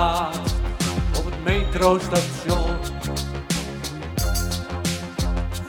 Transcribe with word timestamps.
op 0.00 1.24
het 1.24 1.44
metrostation. 1.44 2.76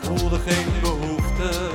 Voelde 0.01 0.39
geen 0.39 0.65
behoefte 0.81 1.69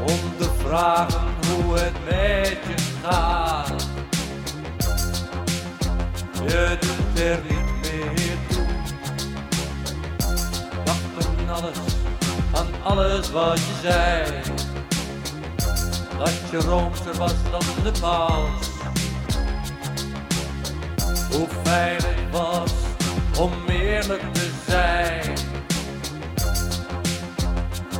om 0.00 0.36
te 0.38 0.50
vragen 0.58 1.20
hoe 1.46 1.74
het 1.74 1.92
met 2.04 2.58
je 2.66 2.74
gaat. 3.02 3.88
Je 6.32 6.78
doet 6.80 7.20
er 7.20 7.40
niet 7.48 7.80
meer 7.80 8.38
toe. 8.48 8.66
Dacht 10.84 11.26
aan 11.26 11.54
alles, 11.56 11.78
aan 12.52 12.96
alles 12.96 13.30
wat 13.30 13.58
je 13.58 13.74
zei. 13.82 14.42
Dat 16.18 16.32
je 16.50 16.68
roomster 16.68 17.14
was 17.16 17.34
dan 17.50 17.62
de 17.82 18.00
paus. 18.00 18.73
Hoe 21.34 21.48
fijn 21.62 21.96
het 21.96 22.30
was 22.30 22.72
om 23.38 23.52
eerlijk 23.68 24.22
te 24.32 24.50
zijn. 24.66 25.36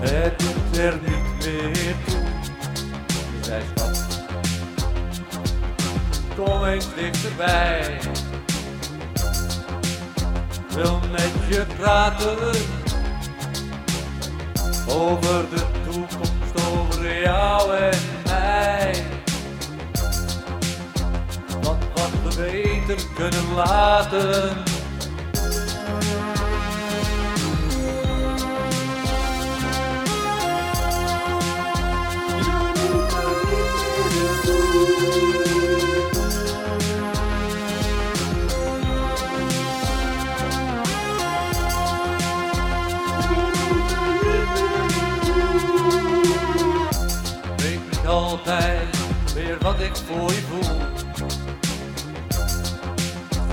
Het 0.00 0.38
doet 0.38 0.78
er 0.78 0.98
niet 1.02 1.46
meer 1.46 1.94
toe. 2.06 2.22
Zei 3.42 3.62
schat, 3.76 4.06
kom 6.36 6.64
eens 6.64 6.86
dichterbij. 6.94 7.98
Wil 10.68 11.00
met 11.10 11.32
je 11.48 11.66
praten 11.78 12.38
over 14.88 15.44
de 15.50 15.64
toekomst, 15.84 16.72
over 16.72 17.20
jou 17.22 17.76
en 17.76 17.98
mij. 18.24 19.04
Wat 21.62 21.76
wat 21.94 22.34
we 22.34 22.73
beter 22.86 23.06
kunnen 23.14 23.54
laten. 23.54 24.62
Weet 47.56 47.80
niet 47.90 48.06
altijd 48.06 48.96
weer 49.34 49.58
wat 49.60 49.80
ik 49.80 49.96
voor 49.96 50.32
je 50.32 50.40
voel. 50.40 51.43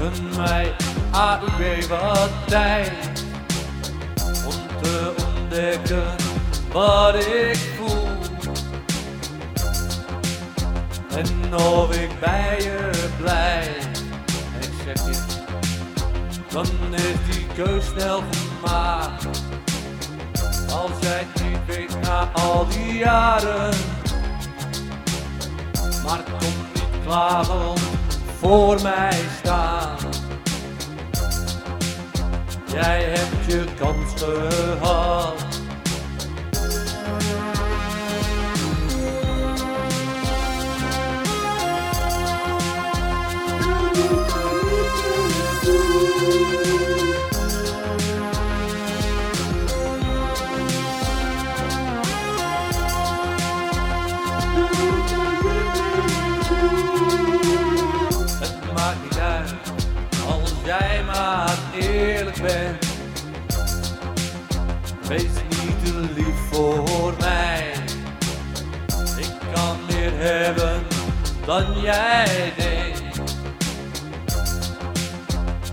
Gun 0.01 0.35
mij 0.37 0.73
AUB 1.11 1.83
wat 1.89 2.29
tijd 2.47 2.91
om 4.45 4.81
te 4.81 5.13
ontdekken 5.35 6.15
wat 6.71 7.15
ik 7.15 7.57
voel. 7.77 8.07
En 11.15 11.55
of 11.55 11.95
ik 11.95 12.19
bij 12.19 12.61
je 12.61 12.89
blijf. 13.17 13.85
En 14.53 14.61
ik 14.61 14.73
zeg 14.85 15.05
je, 15.05 15.19
dan 16.49 16.65
is 16.91 17.35
die 17.35 17.45
keus 17.55 17.85
snel 17.85 18.23
gemaakt. 18.31 19.25
Als 20.71 20.91
jij 21.01 21.25
het 21.31 21.43
niet 21.43 21.59
weet 21.67 22.01
na 22.01 22.29
al 22.33 22.67
die 22.67 22.97
jaren. 22.97 23.73
Maar 26.03 26.23
kom 26.39 26.53
niet 26.73 27.03
klagen 27.05 28.00
voor 28.41 28.81
mij 28.81 29.19
staan. 29.39 29.97
Jij 32.65 33.03
hebt 33.03 33.45
je 33.45 33.65
kans 33.79 34.21
gehad. 34.21 35.51
Wees 65.11 65.23
niet 65.23 65.85
te 65.85 65.93
lief 66.15 66.35
voor 66.51 67.13
mij. 67.19 67.73
Ik 69.17 69.31
kan 69.53 69.77
meer 69.87 70.11
hebben 70.13 70.81
dan 71.45 71.81
jij 71.81 72.53
denkt. 72.57 73.21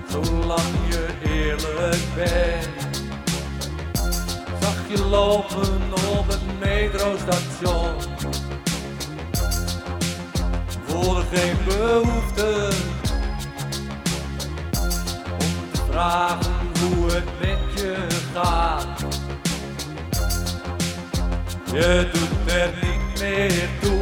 Zolang 0.08 0.74
je 0.88 1.06
eerlijk 1.22 2.02
bent. 2.14 3.00
Zag 4.60 4.76
je 4.88 5.04
lopen 5.04 5.82
op 6.18 6.28
het 6.28 6.58
metrostation 6.58 7.94
voelde 10.86 11.22
geen 11.32 11.56
behoefte 11.64 12.70
om 15.32 15.72
te 15.72 15.80
vragen 15.90 16.52
hoe 16.80 17.12
het 17.12 17.24
met 17.40 17.80
je 17.80 18.06
gaat. 18.34 18.97
Je 21.72 22.08
doet 22.12 22.52
er 22.52 22.70
niet 22.82 23.20
meer 23.20 23.68
toe. 23.80 23.97